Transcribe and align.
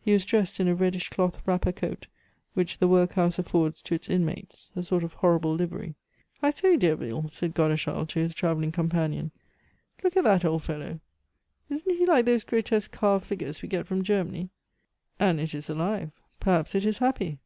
He 0.00 0.12
was 0.12 0.24
dressed 0.24 0.60
in 0.60 0.68
a 0.68 0.74
reddish 0.76 1.08
cloth 1.08 1.44
wrapper 1.48 1.72
coat 1.72 2.06
which 2.52 2.78
the 2.78 2.86
work 2.86 3.14
house 3.14 3.40
affords 3.40 3.82
to 3.82 3.94
its 3.96 4.08
inmates, 4.08 4.70
a 4.76 4.84
sort 4.84 5.02
of 5.02 5.14
horrible 5.14 5.52
livery. 5.52 5.96
"I 6.40 6.50
say, 6.50 6.76
Derville," 6.76 7.28
said 7.28 7.54
Godeschal 7.56 8.06
to 8.06 8.20
his 8.20 8.34
traveling 8.34 8.70
companion, 8.70 9.32
"look 10.04 10.16
at 10.16 10.22
that 10.22 10.44
old 10.44 10.62
fellow. 10.62 11.00
Isn't 11.68 11.96
he 11.96 12.06
like 12.06 12.24
those 12.24 12.44
grotesque 12.44 12.92
carved 12.92 13.26
figures 13.26 13.62
we 13.62 13.68
get 13.68 13.88
from 13.88 14.04
Germany? 14.04 14.50
And 15.18 15.40
it 15.40 15.52
is 15.56 15.68
alive, 15.68 16.12
perhaps 16.38 16.76
it 16.76 16.84
is 16.84 16.98
happy." 16.98 17.40